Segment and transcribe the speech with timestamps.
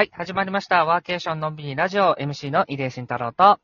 [0.00, 0.86] はい、始まりました。
[0.86, 3.58] ワーケーションのんびりラジオ MC の井出慎太郎と、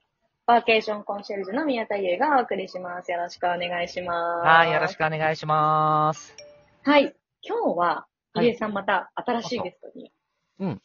[0.45, 3.11] ワーケーションコンシェルジュの宮田優がお送りします。
[3.11, 4.47] よろしくお願いします。
[4.47, 6.37] はい、よろしくお願いします。
[6.83, 7.17] はい。
[7.41, 7.87] 今日は、
[8.35, 10.13] はい入江さんまた新しいゲストに、
[10.61, 10.83] うん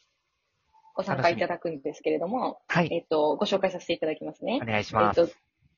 [0.94, 4.64] ご参加いただくんですけれども、はい、えっと、ご紹介させていただきますねお。
[4.64, 5.26] 願いしえっます。
[5.26, 5.32] と、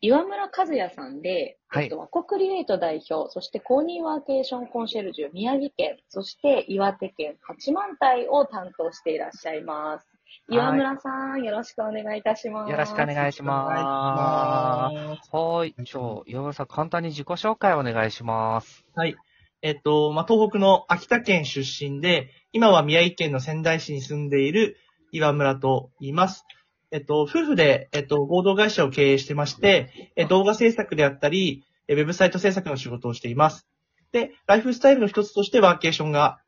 [0.04, 10.04] 岩村和也さんで、はいえっと、和国リレート代表、そして公認ワーケーションコンシェルジュ宮城県、そして岩手県八幡平を担当していらっしゃいます。
[10.04, 10.14] はい
[10.48, 12.70] 岩村さん、よろしくお願いいたします。
[12.70, 13.30] よろしくお願いします。
[13.30, 14.90] いしま
[15.22, 15.30] す。
[15.32, 18.84] はい、じゃあ、岩村さん、簡単に自己紹介お願いします。
[18.94, 19.16] はい。
[19.62, 24.76] えっと、まあ、東北の秋田県出身で、今は宮城県の仙台市に住んでいる
[25.12, 26.44] 岩村と言います。
[26.94, 33.66] えっと、夫婦で、えっと、合同会社を経営してまして、え動画制作であったり、えウェブサイト制作の仕事をしています。
[34.12, 36.38] で、ライフスタイルの一つとしてワーケーションが、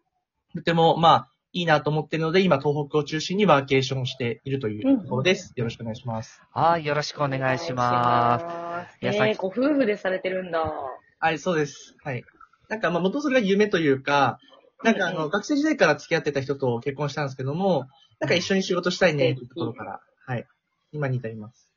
[0.55, 5.53] とても、まあ、いいなと思っているので、今、東北を中心にワーケーションをしているというところです。
[5.57, 6.41] よろしくお願いします。
[6.53, 8.97] はい、よろしくお願いします。
[9.01, 10.73] えー、ご夫婦でされてるんだ。
[11.19, 11.97] はい、そうです。
[12.05, 12.23] はい。
[12.69, 14.39] なんか、まあ、元それが夢というか、
[14.85, 17.89] なんかあの、学生時代から付き合ってた人と結婚したんですけども、
[18.21, 20.47] なんか一緒に仕事したいね、というところから、はい。
[20.93, 21.73] 今に至ります。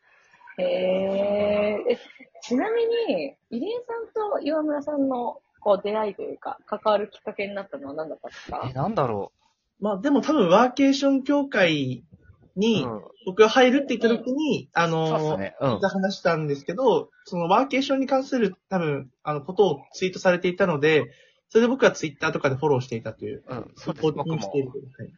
[0.57, 1.99] へえー、え
[2.41, 8.67] ちなみに、入江さんと岩村さんのこう出会いというか、関わるきっかけになったのは何だったんですか？
[8.69, 9.31] え、なんだろ
[9.79, 12.59] まあ、でも多分ワーケーション協会う。
[12.59, 15.55] に、うん僕が入るって言った時に、あそうっすの、ね。
[15.61, 15.79] うん。
[15.81, 21.11] 話したんですけど、そのワーケーションに関する多分、あの、ことをツイートされていたので、
[21.49, 23.43] それで僕はツイッターとかでフォローしていたという。
[23.47, 24.03] うん、そうです。
[24.03, 24.37] こ僕も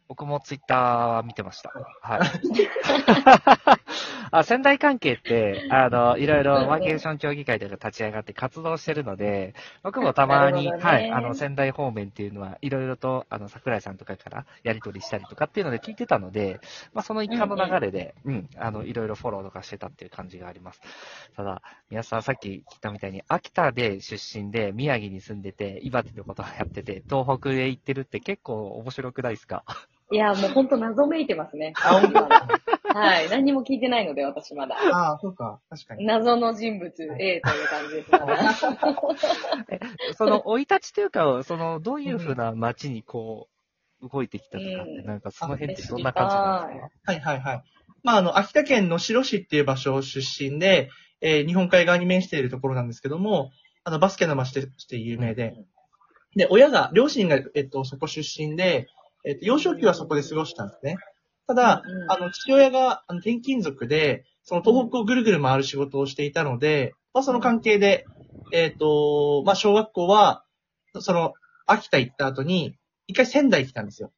[0.08, 1.72] 僕もツイッター見てました。
[2.00, 2.20] はい。
[4.34, 16.60] あ仙台関係って、あの、いろいろワーケーション協議会とか立ち上がって活動してるので、僕もたまに、ねはい、あの、仙台方面っていうのは、いろいろと、あの、桜井さんとかからやり取りしたりとかっていうので聞いてたので、
[16.94, 20.80] まあ、その一環の流れで、うん、あの、いろいろフォローとかしてたっていう感じがあります。
[21.36, 29.64] ただ、皆さんさっき聞いたみたいに、秋田で出身で、宮城に住んでて、岩手のことをやってて、東北へ行ってるって結構面白くないですか？
[30.10, 31.72] いや、もうほんと謎めいてますね。
[31.82, 32.46] 青木まだ
[32.94, 33.30] はい。
[33.30, 34.76] 何にも聞いてないので、私まだ。
[34.76, 35.60] ああ、そうか。
[35.70, 36.04] 確かに。
[36.04, 38.54] 謎の人物 A という感じですから。
[40.14, 43.48] その、生い立ちというか、その、どういうふうな街にこ
[44.02, 47.12] う、動いてきたとかって、うんなんかその辺ってどんな感じなんですか？
[47.12, 47.62] はいはいはい。
[48.02, 50.90] まあ、あの、秋田県の白市っていう場所出身で、
[51.20, 53.52] えー日本海側に面しているところなんですけども、
[53.84, 55.54] あの、バスケの街として有名で、
[56.36, 58.88] で、親が、両親が、えっと、そこ出身で、
[59.24, 60.96] えっと、幼少期はそこで過ごしたんですね。
[61.46, 68.06] ただ、うんうんあの、父親が、あの、転勤族で、その東北をぐるぐる回る仕事をしていたので、まあ、その関係で、
[68.52, 70.44] えっと、まあ、小学校は、
[71.00, 71.34] その、
[71.66, 72.76] 秋田行った後に、
[73.06, 74.12] 一回仙台来たんですよ。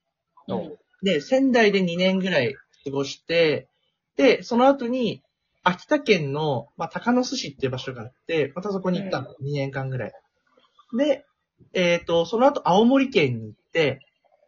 [0.48, 3.68] うんで、仙台で2年ぐらい過ごして、
[4.16, 5.22] で、その後に、
[5.62, 10.12] 秋田県の、まあ、高野市っていう場所があって、またそこに行ったの、2年間ぐらい。
[10.96, 11.26] で、
[11.72, 14.00] えっ、と、その後青森県に行って、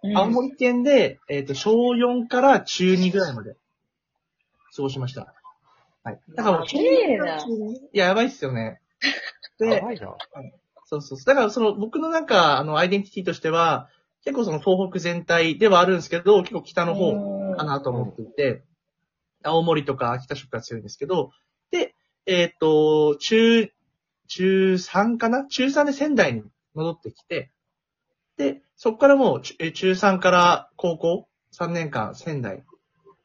[0.03, 3.57] うん青森県で、えっ、と、小4から中2ぐらいまで
[4.77, 5.35] 過ごしました。
[6.05, 6.21] はい。
[6.37, 7.39] だからもう、綺麗な。
[7.39, 7.49] い
[7.93, 8.81] や、やばいっすよね。
[9.59, 10.15] でや、ばいな。
[10.85, 11.25] そうそうそう。
[11.25, 13.89] だからその僕のなんか、あの、アイデンティティとしては、
[14.25, 18.63] 結構その東北全体ではあるんですけど、結構北の方かなと思っていて、
[19.43, 21.33] 青森とか秋田色が強いんですけど、
[21.71, 21.95] で、
[22.27, 23.73] えっ、と、中、
[24.29, 25.47] 中3かな？
[25.47, 26.43] 中3で仙台に
[26.77, 27.51] 戻ってきて、
[28.37, 32.65] で、そこからもう、ちえ中3から高校3年間仙台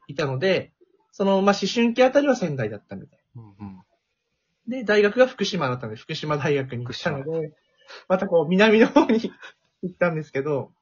[0.08, 0.72] いたので、
[1.12, 3.20] その、まあ、思春期あたりは仙台だったみたい。
[3.36, 3.82] うんうん。
[4.66, 7.52] で、大学が福島だったので、福島大学に行ったので、
[8.08, 9.20] またこう、南の方に
[9.82, 10.72] 行ったんですけど、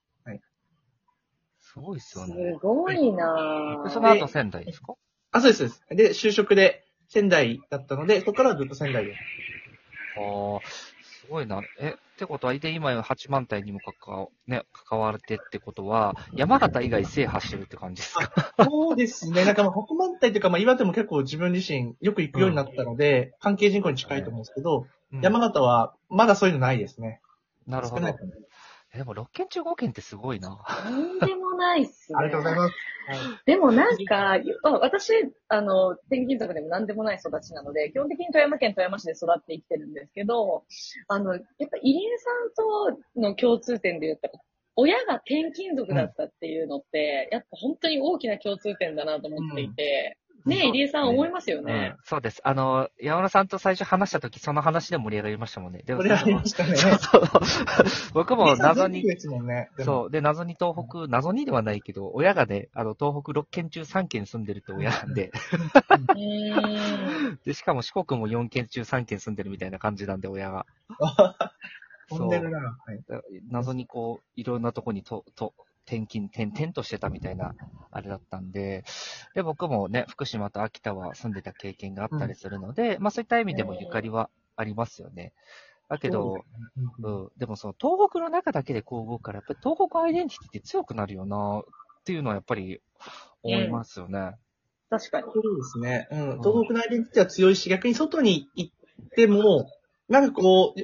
[1.73, 2.53] すごいっすよすね。
[2.61, 3.85] ごいなぁ。
[3.85, 4.95] でその後仙台ですか？
[5.31, 6.23] あ、そうです、そうです。
[6.25, 9.13] で、就職で仙台だったので、そこからはずっと仙台で。
[9.13, 9.17] あ
[10.57, 11.00] あ、す
[11.31, 11.63] ごいな。
[11.79, 18.53] え、ってことは、で、今八幡平にも関わ、ね、関われてってことは、山形以外制覇してるって感じですか？
[18.69, 19.45] そうですね。
[19.45, 27.21] なんかまあ、百万体というか、まあ、岩手も結構自分自身よく行くようになったので、関係人口に近いと思うんですけど、うん山形はまだそういうのないですね。
[27.67, 28.15] なるほど少ない。
[28.15, 28.31] かな
[28.95, 30.65] えでも、6県中5県ってすごいな。
[30.85, 32.19] とんでもないっすね。
[32.19, 32.75] ありがとうございます。
[33.45, 35.13] でもなんか、あ私、
[35.49, 40.65] あの、転勤族でも何でもない育ちなので、基本的に富山県富山市で育って生きてるんですけど、
[41.09, 44.35] あの、やっぱ入江さんとの共通点で言ったら、
[44.77, 50.17] 親が転勤族だったっていうのって、やっぱ本当に大きな共通点だなと思っていて、
[50.47, 51.95] ねえ、入江さん思いますようんね。
[52.05, 52.41] そうです。
[52.45, 55.83] あの、山田さんと最初話した時、その話で盛り上がりましたもんね。
[55.85, 56.77] でもこれありましたね。
[56.77, 57.23] そうそう。
[58.15, 59.71] 僕も謎に、ね。
[59.79, 60.11] そう。
[60.11, 65.33] で、謎に東北、謎にではないけど、親がね、あの、東北6県中3県住んでるって親なんで。
[67.45, 70.67] で、しかも四国も4県中3県住んでるみたいな感じなんで、親が。
[72.09, 72.79] 飛んでるな。
[72.85, 73.03] はい。
[73.49, 75.55] 謎にこう、いろんなとこにと、と、
[75.91, 77.55] 転勤、転々としてたみたいな、
[77.91, 78.85] あれだったんで、
[79.35, 85.33] で、僕もね、福島と秋田は住んでた経験があったりするので、まあそういった意味でもゆかりはありますよね。
[85.89, 86.45] だけど、
[87.01, 91.63] うんうん、でもその東北の中だけでこう動くから、やっぱり東北アイデンティティって強くなるよな、
[92.01, 92.81] っていうのはやっぱり
[93.43, 94.37] 思いますよね。
[94.89, 95.25] 確かに。
[95.33, 96.09] そうですね。
[96.13, 96.19] うん。
[96.39, 99.69] 東北のアイデンティティは強いし、逆に外に行っても、
[100.09, 100.81] なんかこう、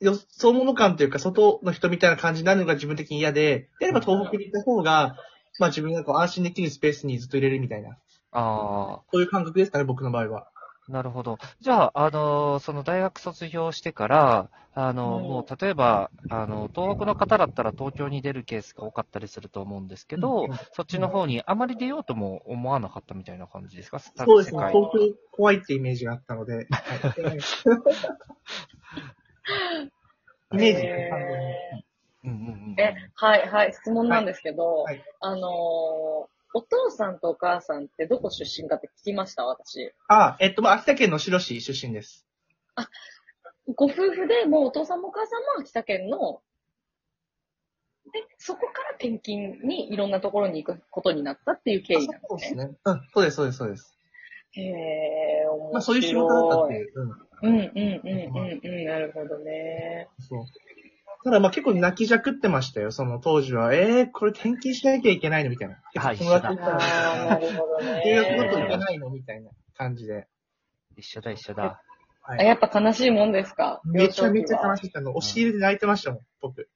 [0.00, 5.16] よ、そうもの感というか、外の人みたいな感じになるのが自分的に嫌で、であれば東北に行った方が、
[5.58, 7.96] まあ自分がこう安心できるスペースにずっと入れるみたいな、
[8.32, 10.48] あそういう感覚ですかね、僕の場合は。
[10.88, 11.38] あ、なるほど。
[11.60, 23.98] じゃあ、あの、その大学卒業してから、あの、うんもう例えば、あの、東北の方だったら東京に出るケースが多かったりすると思うんですけど、うんそっちの方にあまり出ようとも思わなかったみたいな感じですか？
[23.98, 24.60] そうですね。
[24.72, 26.66] 東京怖いってイメージがあったので、はい
[30.52, 31.10] イメージえ
[32.24, 32.40] うんうんう
[32.72, 39.92] んーえ、はい、はい、質問なんですけど、はいはいあのーお父さんとお母さんってどこ出身かって聞きました私。
[40.08, 42.26] あ、えっと、まあ、秋田県の白市出身です。
[43.76, 46.40] ご夫婦でもうお父さんもお母さんも秋田県の、
[48.12, 52.20] で、そこから転勤にいろんなところに行くことになったっていう経緯なんでね。
[52.28, 52.70] そうですすね。
[52.84, 53.98] うん、そうです、そうです、そうです。
[54.52, 55.72] へえ、面白い。
[55.74, 56.92] まあ、そういう仕事だったっていう。
[56.94, 57.27] うん。
[57.42, 60.08] うんうんうんうんうん、なるほどね。
[60.28, 60.44] そう。
[61.24, 63.74] ただまあ結構泣きじゃくってましたよ、その当時は。
[63.74, 65.76] えー、これ転勤しなきゃいけないのみたいな。
[66.00, 68.02] はい友達とああ、なるほどね。
[68.06, 70.26] 留学ごといけないのみたいな感じで。
[70.96, 71.82] 一緒だ、一緒だ。
[72.22, 72.40] はい。
[72.40, 73.80] あやっぱ悲しいもんですか？
[73.84, 75.16] めちゃめちゃ悲しかったの。
[75.16, 76.68] 押し入れで泣いてましたもん、僕。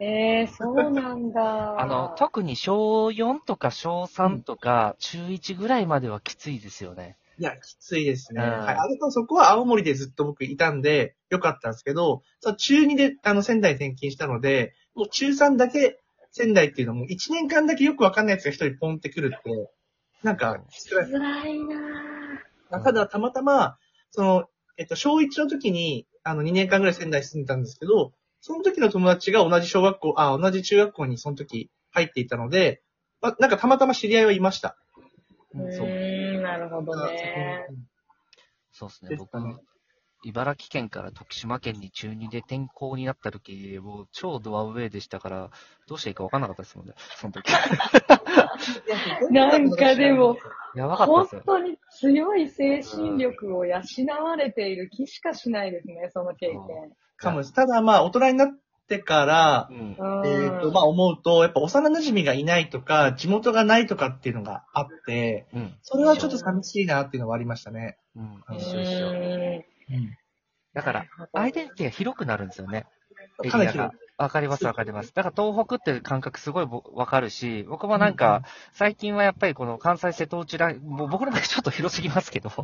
[0.00, 1.78] ええそうなんだ。
[1.80, 7.16] あの、特に小4とか小3とか中1ぐらいまではきついですよね。
[7.38, 8.42] いや、きついですね。
[8.42, 8.76] うんはい。
[8.76, 16.00] あれとそこは青森でずっと僕いたんで、よかったんですけど、その中2であの仙台転勤したので、もう中3だけ
[16.32, 19.70] 仙台っていうのも1年間だけよくわかんないやつが一人ポンってくるって、
[20.22, 20.58] なんか、
[20.88, 22.82] 辛いなぁ。
[22.82, 23.78] ただ、たまたま、
[24.10, 24.44] その、
[24.76, 32.82] えっと、小1の時に、あの、2年間ぐらい仙台住んでたんですけど、その時の友達が同じ小学校、あ、同じ中学校にその時入っていたので、
[33.20, 34.76] まあ、なんかたまたま知り合いはいました。
[35.54, 35.86] うそう
[36.48, 37.66] なるほどね。
[38.72, 39.16] そうですね。
[39.16, 39.56] 僕ですかね、
[40.24, 45.50] 茨城県から徳島県に中2で転校になった時、もう超ドアウェイでしたから、
[45.86, 47.50] どうしていいか分かんなかったですもんね、その時。
[49.30, 50.36] なんかでも、
[50.74, 51.42] やばかった本ですよ。
[51.44, 53.80] 当に強い精神力を養
[54.24, 56.58] われている気しかしないですね、その経験。
[57.16, 57.44] かも。
[57.44, 58.48] ただ、まあ、大人になっ
[58.88, 59.96] てからう、ん。
[59.98, 65.76] うんえっ、と、まあ、思うと、やっぱ幼馴染がいないとか、地元がないとかっていうのがあって、うん。
[65.82, 67.98] それはちょっと寂しいなっていうのはありましたね。
[68.16, 68.24] うん。
[68.24, 69.08] う一緒一緒。
[69.10, 70.16] ーん
[70.74, 72.86] だから、アイデンティティが広くなるんですよね。
[73.44, 74.07] エかなり広リアが。
[74.18, 75.14] わかります わかります。
[75.14, 78.42] だから東北って感覚すごいぼわかるし、僕もなんか、
[78.72, 82.62] 最近はやっぱりこの関西瀬戸内ライン、もう僕のちょっと広すぎますけど、う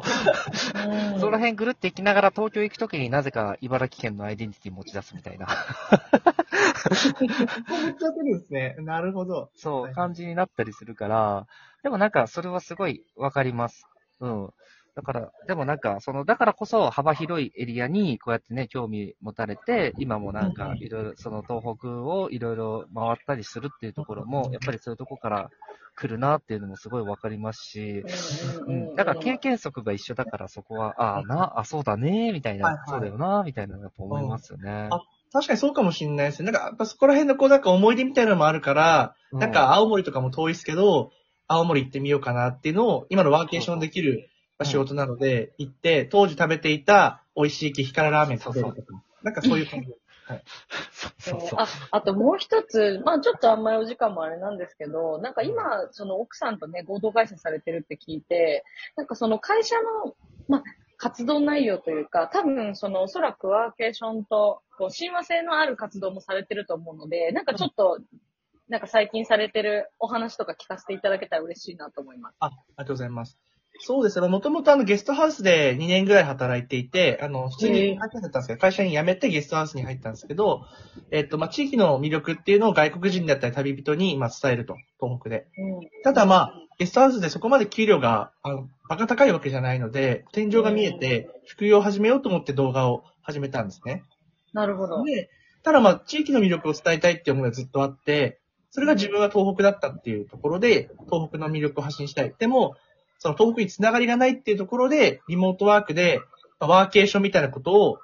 [1.17, 5.57] んその辺ぐるって行きながら東京行くときになぜか茨城県のアイデンティティ持ち出すみたいな、めっ
[7.95, 8.77] ちゃってるんですね。
[8.81, 9.51] なるほど。
[9.55, 11.47] そう、はい感じになったりするから、
[11.83, 13.87] でもなんかそれはすごいわかります。
[14.21, 14.51] うん。
[14.95, 25.51] だから、でもなんか、その、だからこそ幅広いエリアにこうやってね、興味持たれて、今もなんか、いろいろ、その東北をいろいろ回ったりするっていうところも、やっぱりそういうとこから
[25.97, 28.05] 来るなっていうのもすごいわかりますし、
[28.67, 28.95] うん。
[28.95, 34.89] だから経験則が一緒だからそこは、ああ、な、あ、そうだね、みたいな、はいはいそうだよな、みたいなのやっぱ思いますよね。
[34.93, 35.01] あ
[35.33, 36.53] 確かにそうかもしれないですね。
[36.53, 41.11] なんか、やっぱそこら辺のこう、なんか思い出みたいなのもあるから、うなん、か青森とかも遠いですけど、
[41.49, 44.29] 青森行ってみようかなっていうのを、今のワーケーションできる
[44.63, 49.89] 仕事なので、行って、当時食べていた美味しい激辛ラーメン食べるとか、なんかそういう感じ。
[50.93, 51.59] そうそうそう。
[51.59, 58.65] あ、あともう一つ、まあちょっとあんまりお時間もあれなんですけど、なんか今、その奥さんとね、合同会社されてるって聞いて、
[58.97, 60.15] なんかその会社の、
[60.49, 60.63] まあ
[60.97, 67.99] 活動内容というか、多分そのおそらくワーケーションと、こう親和性のある活動もされてると思うので、なんかちょっと、
[68.69, 72.37] なんか最近されてるお話とか聞かせていただけたら嬉しいなと思います。
[72.41, 73.39] あ、ありがとうございます。
[73.81, 74.29] そうですね。
[74.29, 80.65] もともとあのゲストハウスで2年ぐらい働いていて、あの、普通に会社だったんですけど、会社に辞めてゲストハウスに入ったんですけど、
[81.11, 85.47] えっと、まあ、地域の魅力っていうのを外国人だったり旅人に、まあ、伝えると、東北で。
[85.59, 85.89] うん。
[86.05, 94.05] ただまあ、ゲストハウスでそこまで給料が、あの、バカ高いわけじゃないので、天井が見えて、副業を始めようと思って動画を始めたんですね。
[94.53, 95.03] なるほど。
[95.05, 95.31] で、
[95.63, 98.41] ただまあ、地域の魅力を伝えたいっていう思いがずっとあって、
[98.71, 102.35] それが自分は東北だったっていうところで、東北の魅力を発信したい。
[102.39, 102.75] でも、
[103.25, 106.21] その東北につながりがないっていうところで、リモートワークで、
[106.61, 107.99] まあワーケーションみたいなことを、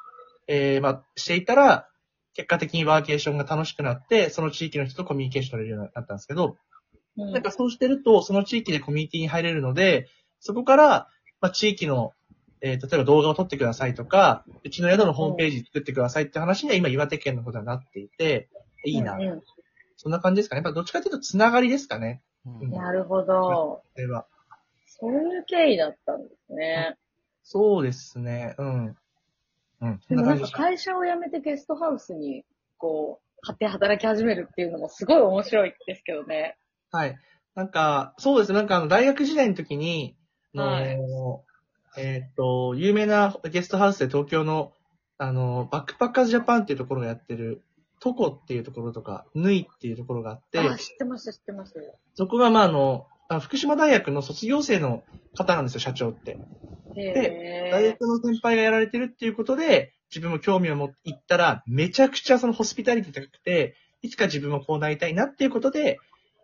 [0.48, 1.88] えー、まあ、していたら、
[2.32, 6.56] 結果的にワーケーションが楽しくなって、その地域の人とコミュニケーション取れるようになったんですけど、
[7.18, 10.08] うんなんかそうしてると、その地域でコミュニティに入れるので、
[10.38, 11.08] そこから、
[11.42, 12.14] まあ、地域の、
[12.62, 18.48] えー例えば動画を撮ってくださいとか、うちの宿のホームページ作ってくださいって話には今岩手県のことになっていて、
[18.86, 19.16] いいな。
[19.16, 19.42] うんう
[19.98, 20.60] そんな感じですかね。
[20.60, 22.22] やっぱどっちかというとつながりですかね。
[22.46, 23.34] うんんなるほど。
[23.34, 24.24] これは。
[25.00, 26.96] そういう経緯だったんですね。
[27.42, 28.54] そうですね。
[28.58, 28.96] うん。
[29.80, 29.98] うん。
[30.00, 30.48] そでもなんか。
[30.50, 32.44] 会社を辞めてゲストハウスに、
[32.78, 36.58] こう、買って働き始めるっていうのもすごい面白いですけどね。
[36.92, 37.16] はい。
[37.54, 38.58] なんか、そうですね。
[38.58, 40.16] なんかあの、大学時代の時に、
[40.54, 41.50] あのはい
[41.98, 44.72] えーっと、有名なゲストハウスで東京の、
[45.18, 47.62] あの、バックパッカーズジャパンっていうところがやってる、
[48.00, 51.74] トコっていうところとか、ヌイっていうところがあって、あ、知ってます、知ってます。
[52.14, 56.40] そこがまああの、あ福島大学の卒業生の方なんですよ、社長って。
[56.96, 57.00] へ
[57.70, 57.92] 大え。
[57.92, 65.98] 学の先輩がやられてるっていうことで、自分も興味を持って行ったら、めちゃくちゃそのホスピタリティ高くて、いつか自分もこうなりたいなっていうことで、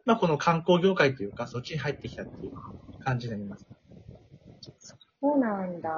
[0.04, 2.52] まあこの観光業界というか、そっちに入ってきたっていう
[3.00, 3.66] 感じになります。
[5.20, 5.90] そうなんだ。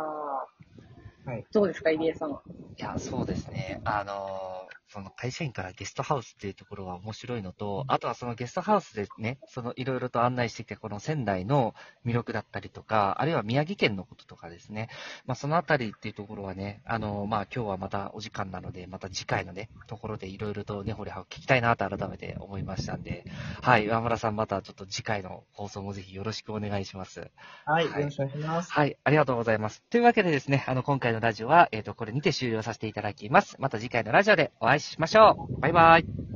[1.24, 1.44] はい。
[1.52, 2.30] どうですか、入江さん。
[2.30, 2.34] い
[2.78, 3.80] や、そうですね。
[3.84, 11.74] あのーその会社員からゲストハウスっていうところは面白いのと、あとはそのゲストハウスでね、そのいろいろと案内してきたこの仙台の
[12.06, 14.88] 魅力だったりとか、あるいは宮城県のこととかですね。
[15.26, 23.24] まあそのあたりっていうところはね、あのーまあ今日はまたお時間なので、また次回のね、ところでいろいろとね、掘り葉を聞きたいなと改めて思いましたんで、
[23.60, 27.30] はい、岩村さんまたちょっと次回の放送もぜひよろしくお願いします。
[27.64, 27.88] はい。
[27.88, 28.72] はいよろしくお願いします。
[28.72, 29.82] はい、ありがとうございます。
[29.90, 33.56] というわけでですね、あの、今回のラジオは、えっ、と、これにて終了させていただきます。
[33.58, 35.60] また次回のラジオでお会いしましょう。
[35.60, 36.28] バイバイ。